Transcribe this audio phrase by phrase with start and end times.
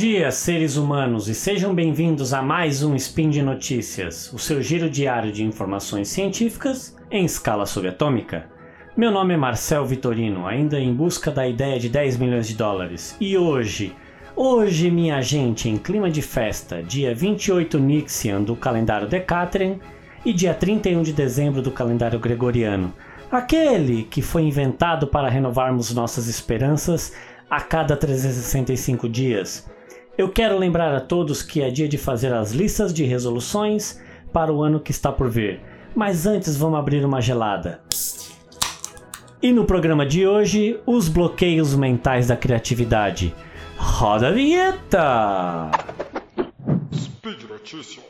[0.00, 4.88] dia, seres humanos, e sejam bem-vindos a mais um Spin de Notícias, o seu giro
[4.88, 8.46] diário de informações científicas em escala subatômica.
[8.96, 13.14] Meu nome é Marcel Vitorino, ainda em busca da ideia de 10 milhões de dólares.
[13.20, 13.94] E hoje,
[14.34, 19.76] hoje, minha gente, em clima de festa, dia 28 Nixian do calendário Decatrian
[20.24, 22.94] e dia 31 de dezembro do calendário Gregoriano,
[23.30, 27.12] aquele que foi inventado para renovarmos nossas esperanças
[27.50, 29.68] a cada 365 dias.
[30.20, 33.98] Eu quero lembrar a todos que é dia de fazer as listas de resoluções
[34.30, 35.60] para o ano que está por vir.
[35.96, 37.80] Mas antes vamos abrir uma gelada.
[39.42, 43.34] E no programa de hoje, os bloqueios mentais da criatividade.
[43.78, 45.70] Roda a vinheta!
[46.92, 48.04] Speed Notícias.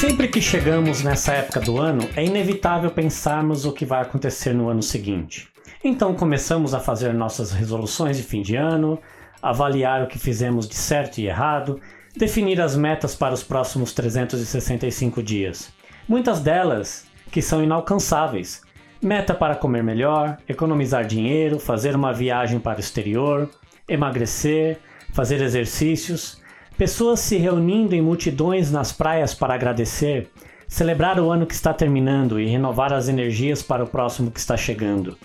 [0.00, 4.70] Sempre que chegamos nessa época do ano, é inevitável pensarmos o que vai acontecer no
[4.70, 5.46] ano seguinte.
[5.84, 8.98] Então começamos a fazer nossas resoluções de fim de ano,
[9.42, 11.78] avaliar o que fizemos de certo e errado,
[12.16, 15.70] definir as metas para os próximos 365 dias.
[16.08, 18.62] Muitas delas que são inalcançáveis.
[19.02, 23.50] Meta para comer melhor, economizar dinheiro, fazer uma viagem para o exterior,
[23.86, 24.78] emagrecer,
[25.12, 26.39] fazer exercícios,
[26.80, 30.30] Pessoas se reunindo em multidões nas praias para agradecer,
[30.66, 34.56] celebrar o ano que está terminando e renovar as energias para o próximo que está
[34.56, 35.18] chegando.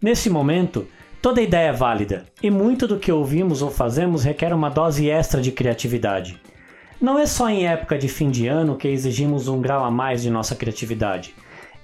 [0.00, 0.86] Nesse momento,
[1.20, 5.42] toda ideia é válida, e muito do que ouvimos ou fazemos requer uma dose extra
[5.42, 6.40] de criatividade.
[7.00, 10.22] Não é só em época de fim de ano que exigimos um grau a mais
[10.22, 11.34] de nossa criatividade.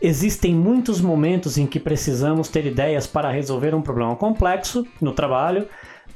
[0.00, 5.66] Existem muitos momentos em que precisamos ter ideias para resolver um problema complexo no trabalho,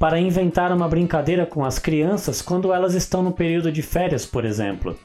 [0.01, 4.47] para inventar uma brincadeira com as crianças quando elas estão no período de férias, por
[4.47, 4.99] exemplo.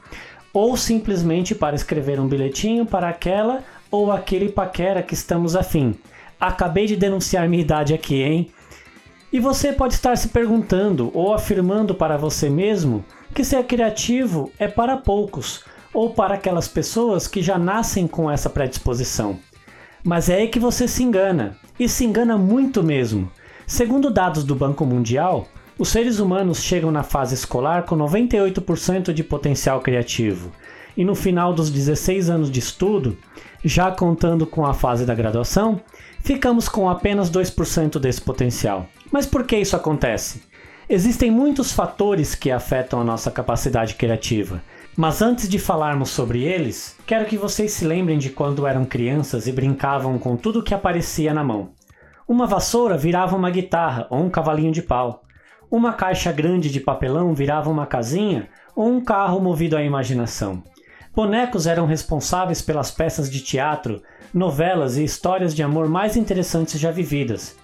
[0.54, 5.94] Ou simplesmente para escrever um bilhetinho para aquela ou aquele paquera que estamos afim.
[6.40, 8.50] Acabei de denunciar minha idade aqui, hein?
[9.30, 13.04] E você pode estar se perguntando ou afirmando para você mesmo
[13.34, 15.62] que ser criativo é para poucos
[15.92, 19.38] ou para aquelas pessoas que já nascem com essa predisposição.
[20.02, 23.30] Mas é aí que você se engana, e se engana muito mesmo.
[23.66, 29.24] Segundo dados do Banco Mundial, os seres humanos chegam na fase escolar com 98% de
[29.24, 30.52] potencial criativo,
[30.96, 33.18] e no final dos 16 anos de estudo,
[33.64, 35.80] já contando com a fase da graduação,
[36.20, 38.86] ficamos com apenas 2% desse potencial.
[39.10, 40.42] Mas por que isso acontece?
[40.88, 44.62] Existem muitos fatores que afetam a nossa capacidade criativa.
[44.96, 49.48] Mas antes de falarmos sobre eles, quero que vocês se lembrem de quando eram crianças
[49.48, 51.75] e brincavam com tudo que aparecia na mão.
[52.28, 55.22] Uma vassoura virava uma guitarra ou um cavalinho de pau.
[55.70, 60.60] Uma caixa grande de papelão virava uma casinha ou um carro movido à imaginação.
[61.14, 64.02] Bonecos eram responsáveis pelas peças de teatro,
[64.34, 67.56] novelas e histórias de amor mais interessantes já vividas.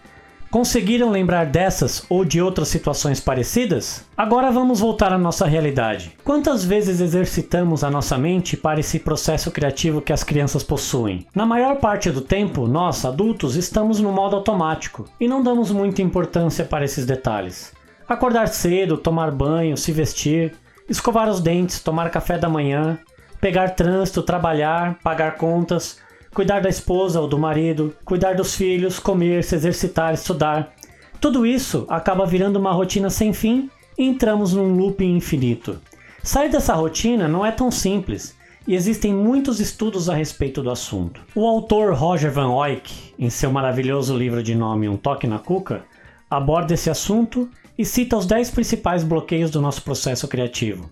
[0.52, 4.04] Conseguiram lembrar dessas ou de outras situações parecidas?
[4.14, 6.14] Agora vamos voltar à nossa realidade.
[6.22, 11.26] Quantas vezes exercitamos a nossa mente para esse processo criativo que as crianças possuem?
[11.34, 16.02] Na maior parte do tempo, nós, adultos, estamos no modo automático e não damos muita
[16.02, 17.72] importância para esses detalhes.
[18.06, 20.54] Acordar cedo, tomar banho, se vestir,
[20.86, 22.98] escovar os dentes, tomar café da manhã,
[23.40, 25.96] pegar trânsito, trabalhar, pagar contas,
[26.34, 30.74] cuidar da esposa ou do marido, cuidar dos filhos, comer, se exercitar, estudar.
[31.20, 35.78] Tudo isso acaba virando uma rotina sem fim e entramos num looping infinito.
[36.22, 41.20] Sair dessa rotina não é tão simples e existem muitos estudos a respeito do assunto.
[41.34, 45.84] O autor Roger Van Oyck, em seu maravilhoso livro de nome Um Toque na Cuca,
[46.30, 50.88] aborda esse assunto e cita os 10 principais bloqueios do nosso processo criativo.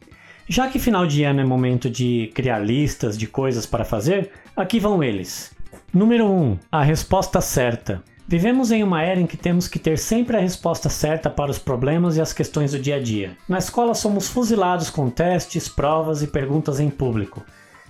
[0.52, 4.80] Já que final de ano é momento de criar listas de coisas para fazer, aqui
[4.80, 5.54] vão eles.
[5.94, 6.28] Número 1.
[6.28, 8.02] Um, a resposta certa.
[8.26, 11.58] Vivemos em uma era em que temos que ter sempre a resposta certa para os
[11.60, 13.36] problemas e as questões do dia a dia.
[13.48, 17.44] Na escola somos fuzilados com testes, provas e perguntas em público.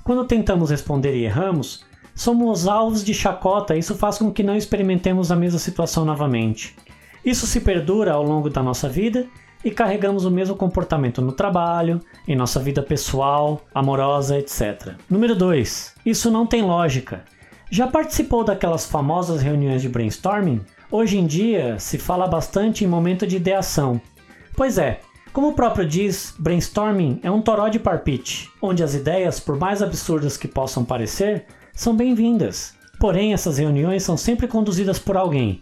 [0.05, 4.55] Quando tentamos responder e erramos, somos alvos de chacota e isso faz com que não
[4.55, 6.77] experimentemos a mesma situação novamente.
[7.25, 9.27] Isso se perdura ao longo da nossa vida
[9.65, 14.95] e carregamos o mesmo comportamento no trabalho, em nossa vida pessoal, amorosa, etc.
[15.09, 15.95] Número 2.
[16.05, 17.25] Isso não tem lógica.
[17.71, 20.61] Já participou daquelas famosas reuniões de brainstorming?
[20.91, 24.01] Hoje em dia se fala bastante em momento de ideação.
[24.57, 25.01] Pois é,
[25.33, 29.81] como o próprio diz, brainstorming é um toró de parpite, onde as ideias, por mais
[29.81, 32.75] absurdas que possam parecer, são bem-vindas.
[32.99, 35.61] Porém, essas reuniões são sempre conduzidas por alguém,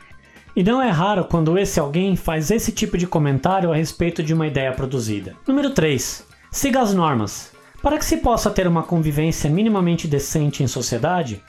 [0.59, 4.35] e não é raro quando esse alguém faz esse tipo de comentário a respeito de
[4.35, 5.37] uma ideia produzida.
[5.47, 6.27] Número 3.
[6.51, 7.53] Siga as normas.
[7.81, 11.41] Para que se possa ter uma convivência minimamente decente em sociedade,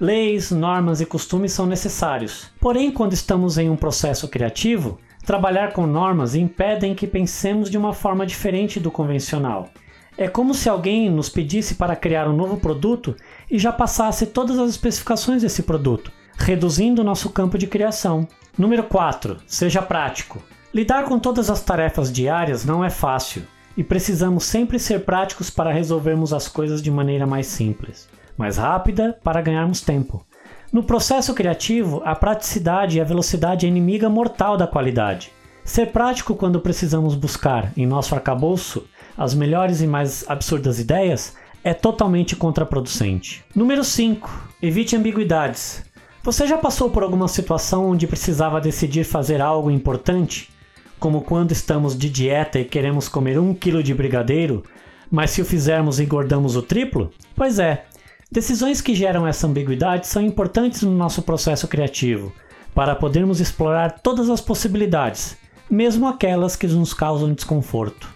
[0.00, 2.50] leis, normas e costumes são necessários.
[2.58, 7.92] Porém, quando estamos em um processo criativo, trabalhar com normas impedem que pensemos de uma
[7.92, 9.70] forma diferente do convencional.
[10.18, 13.14] É como se alguém nos pedisse para criar um novo produto
[13.48, 18.26] e já passasse todas as especificações desse produto, reduzindo nosso campo de criação.
[18.56, 19.38] Número 4.
[19.46, 20.42] Seja prático.
[20.72, 23.42] Lidar com todas as tarefas diárias não é fácil
[23.76, 29.18] e precisamos sempre ser práticos para resolvermos as coisas de maneira mais simples, mais rápida
[29.22, 30.26] para ganharmos tempo.
[30.72, 35.32] No processo criativo, a praticidade e a velocidade é inimiga mortal da qualidade.
[35.64, 38.86] Ser prático quando precisamos buscar, em nosso arcabouço,
[39.16, 41.34] as melhores e mais absurdas ideias
[41.64, 43.44] é totalmente contraproducente.
[43.54, 44.50] Número 5.
[44.62, 45.85] Evite ambiguidades.
[46.26, 50.50] Você já passou por alguma situação onde precisava decidir fazer algo importante?
[50.98, 54.64] Como quando estamos de dieta e queremos comer um quilo de brigadeiro,
[55.08, 57.12] mas se o fizermos engordamos o triplo?
[57.36, 57.84] Pois é,
[58.28, 62.32] decisões que geram essa ambiguidade são importantes no nosso processo criativo,
[62.74, 65.36] para podermos explorar todas as possibilidades,
[65.70, 68.12] mesmo aquelas que nos causam desconforto.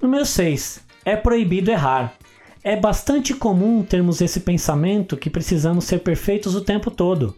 [0.00, 0.80] Número 6.
[1.04, 2.14] É proibido errar.
[2.62, 7.34] É bastante comum termos esse pensamento que precisamos ser perfeitos o tempo todo.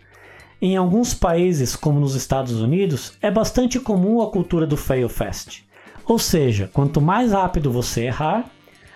[0.63, 5.65] Em alguns países, como nos Estados Unidos, é bastante comum a cultura do fail fast.
[6.05, 8.45] Ou seja, quanto mais rápido você errar,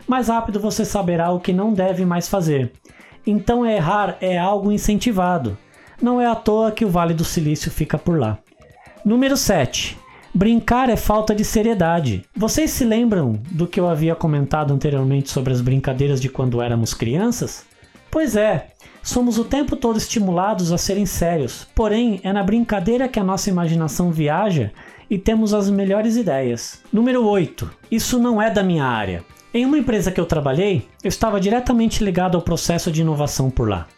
[0.07, 2.71] mais rápido você saberá o que não deve mais fazer.
[3.27, 5.57] Então errar é algo incentivado.
[6.03, 8.39] Não é à toa que o Vale do Silício fica por lá.
[9.03, 9.97] Número 7.
[10.35, 12.27] Brincar é falta de seriedade.
[12.37, 16.93] Vocês se lembram do que eu havia comentado anteriormente sobre as brincadeiras de quando éramos
[16.93, 17.65] crianças?
[18.15, 18.69] Pois é,
[19.03, 23.51] somos o tempo todo estimulados a serem sérios, porém é na brincadeira que a nossa
[23.51, 24.71] imaginação viaja
[25.11, 26.81] e temos as melhores ideias.
[26.93, 27.69] Número 8.
[27.91, 29.25] Isso não é da minha área.
[29.53, 33.69] Em uma empresa que eu trabalhei, eu estava diretamente ligado ao processo de inovação por
[33.69, 33.89] lá.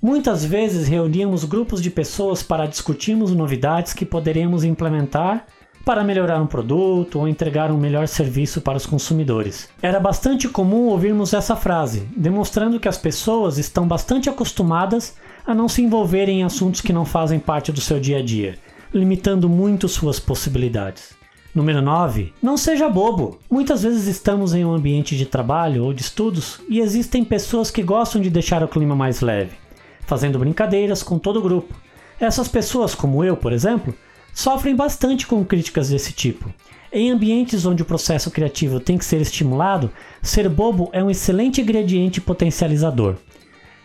[0.00, 5.44] Muitas vezes reuníamos grupos de pessoas para discutirmos novidades que poderíamos implementar
[5.88, 9.70] para melhorar um produto ou entregar um melhor serviço para os consumidores.
[9.80, 15.66] Era bastante comum ouvirmos essa frase, demonstrando que as pessoas estão bastante acostumadas a não
[15.66, 18.58] se envolverem em assuntos que não fazem parte do seu dia a dia,
[18.92, 21.14] limitando muito suas possibilidades.
[21.54, 22.34] Número 9.
[22.42, 23.38] Não seja bobo.
[23.50, 27.82] Muitas vezes estamos em um ambiente de trabalho ou de estudos e existem pessoas que
[27.82, 29.56] gostam de deixar o clima mais leve,
[30.02, 31.74] fazendo brincadeiras com todo o grupo.
[32.20, 33.94] Essas pessoas, como eu, por exemplo,
[34.38, 36.48] sofrem bastante com críticas desse tipo.
[36.92, 39.90] Em ambientes onde o processo criativo tem que ser estimulado,
[40.22, 43.16] ser bobo é um excelente ingrediente potencializador.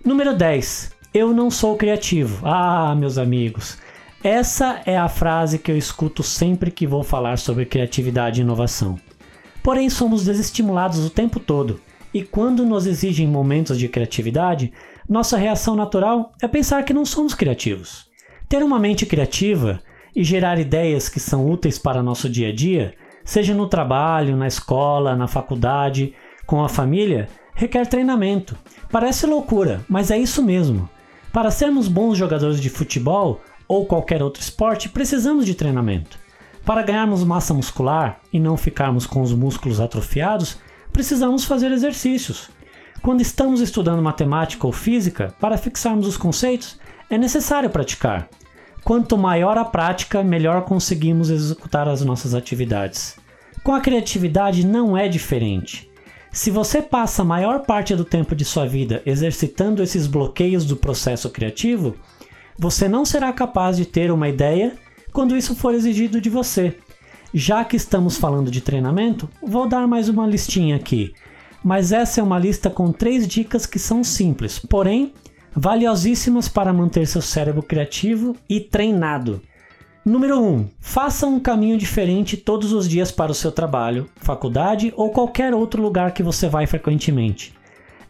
[0.06, 0.92] Número 10.
[1.12, 2.46] Eu não sou criativo.
[2.48, 3.80] Ah, meus amigos,
[4.24, 9.00] essa é a frase que eu escuto sempre que vou falar sobre criatividade e inovação.
[9.64, 11.82] Porém, somos desestimulados o tempo todo,
[12.14, 14.72] e quando nos exigem momentos de criatividade,
[15.10, 18.06] nossa reação natural é pensar que não somos criativos.
[18.48, 19.82] Ter uma mente criativa
[20.16, 22.94] e gerar ideias que são úteis para nosso dia a dia,
[23.26, 26.14] seja no trabalho, na escola, na faculdade,
[26.46, 28.58] com a família, requer treinamento.
[28.92, 30.90] Parece loucura, mas é isso mesmo.
[31.32, 36.20] Para sermos bons jogadores de futebol ou qualquer outro esporte, precisamos de treinamento.
[36.66, 40.58] Para ganharmos massa muscular e não ficarmos com os músculos atrofiados,
[40.92, 42.50] precisamos fazer exercícios.
[43.02, 46.80] Quando estamos estudando matemática ou física, para fixarmos os conceitos,
[47.10, 48.30] é necessário praticar.
[48.84, 53.16] Quanto maior a prática, melhor conseguimos executar as nossas atividades.
[53.64, 55.90] Com a criatividade não é diferente.
[56.34, 60.76] Se você passa a maior parte do tempo de sua vida exercitando esses bloqueios do
[60.76, 61.96] processo criativo,
[62.60, 64.74] você não será capaz de ter uma ideia
[65.14, 66.76] quando isso for exigido de você.
[67.34, 71.14] Já que estamos falando de treinamento, vou dar mais uma listinha aqui.
[71.64, 75.14] Mas essa é uma lista com três dicas que são simples, porém
[75.56, 79.42] valiosíssimas para manter seu cérebro criativo e treinado.
[80.06, 80.46] Número 1.
[80.46, 85.54] Um, faça um caminho diferente todos os dias para o seu trabalho, faculdade ou qualquer
[85.54, 87.54] outro lugar que você vai frequentemente.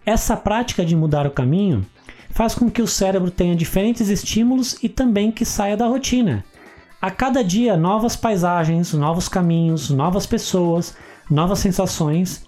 [0.05, 1.85] Essa prática de mudar o caminho
[2.31, 6.43] faz com que o cérebro tenha diferentes estímulos e também que saia da rotina.
[6.99, 10.95] A cada dia, novas paisagens, novos caminhos, novas pessoas,
[11.29, 12.43] novas sensações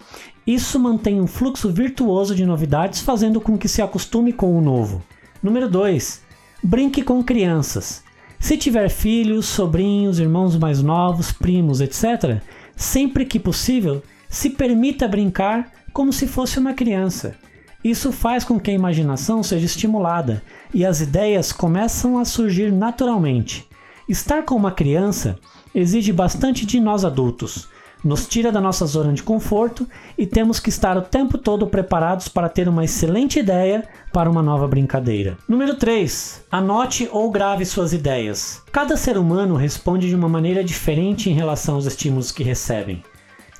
[0.45, 5.01] isso mantém um fluxo virtuoso de novidades, fazendo com que se acostume com o novo.
[5.41, 6.21] Número 2.
[6.63, 8.03] Brinque com crianças.
[8.39, 12.41] Se tiver filhos, sobrinhos, irmãos mais novos, primos, etc.,
[12.75, 17.35] sempre que possível, se permita brincar como se fosse uma criança.
[17.83, 23.67] Isso faz com que a imaginação seja estimulada e as ideias começam a surgir naturalmente.
[24.07, 25.39] Estar com uma criança
[25.73, 27.67] exige bastante de nós adultos,
[28.05, 32.27] nos tira da nossa zona de conforto e temos que estar o tempo todo preparados
[32.27, 33.83] para ter uma excelente ideia
[34.13, 35.35] para uma nova brincadeira.
[35.49, 36.45] Número 3.
[36.51, 38.61] Anote ou grave suas ideias.
[38.71, 43.03] Cada ser humano responde de uma maneira diferente em relação aos estímulos que recebem.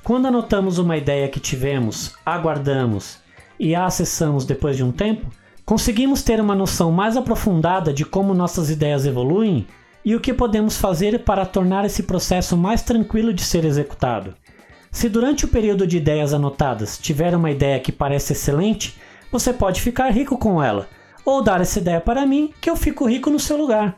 [0.03, 3.17] Quando anotamos uma ideia que tivemos, aguardamos
[3.59, 5.25] e a acessamos depois de um tempo,
[5.65, 9.65] conseguimos ter uma noção mais aprofundada de como nossas ideias evoluem
[10.05, 14.35] e o que podemos fazer para tornar esse processo mais tranquilo de ser executado.
[14.91, 18.95] Se durante o período de ideias anotadas tiver uma ideia que parece excelente,
[19.31, 20.87] você pode ficar rico com ela,
[21.25, 23.97] ou dar essa ideia para mim que eu fico rico no seu lugar.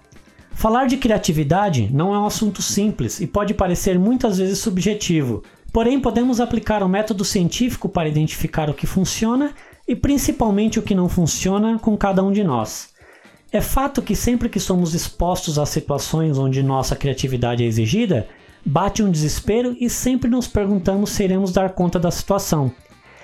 [0.53, 5.99] Falar de criatividade não é um assunto simples e pode parecer muitas vezes subjetivo, porém
[5.99, 9.53] podemos aplicar o um método científico para identificar o que funciona
[9.87, 12.96] e principalmente o que não funciona com cada um de nós.
[13.51, 18.27] É fato que sempre que somos expostos a situações onde nossa criatividade é exigida,
[18.65, 22.71] bate um desespero e sempre nos perguntamos se iremos dar conta da situação.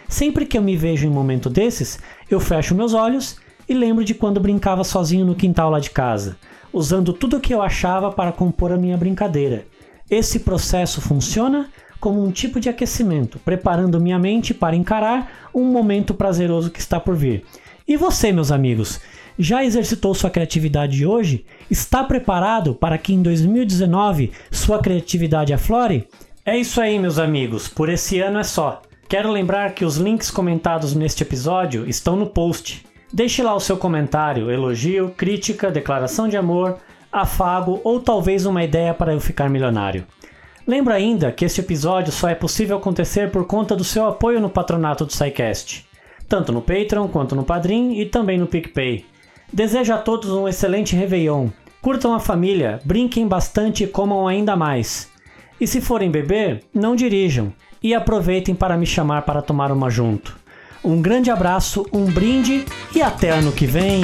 [0.07, 1.99] Sempre que eu me vejo em um momento desses,
[2.29, 3.35] eu fecho meus olhos
[3.67, 6.37] e lembro de quando brincava sozinho no quintal lá de casa,
[6.71, 9.65] usando tudo o que eu achava para compor a minha brincadeira.
[10.09, 16.13] Esse processo funciona como um tipo de aquecimento, preparando minha mente para encarar um momento
[16.13, 17.43] prazeroso que está por vir.
[17.85, 19.01] E você, meus amigos,
[19.37, 21.45] já exercitou sua criatividade hoje?
[21.69, 26.07] Está preparado para que em 2019 sua criatividade aflore?
[26.45, 28.81] É isso aí, meus amigos, por esse ano é só.
[29.07, 32.85] Quero lembrar que os links comentados neste episódio estão no post.
[33.11, 36.77] Deixe lá o seu comentário, elogio, crítica, declaração de amor,
[37.11, 40.05] afago ou talvez uma ideia para eu ficar milionário.
[40.65, 44.49] Lembra ainda que este episódio só é possível acontecer por conta do seu apoio no
[44.49, 45.85] patronato do SciCast,
[46.27, 49.05] tanto no Patreon quanto no Padrim e também no PicPay.
[49.53, 51.49] Desejo a todos um excelente Réveillon.
[51.79, 55.07] Curtam a família, brinquem bastante e comam ainda mais.
[55.61, 60.35] E se forem beber, não dirijam e aproveitem para me chamar para tomar uma junto.
[60.83, 64.01] Um grande abraço, um brinde e até ano que vem!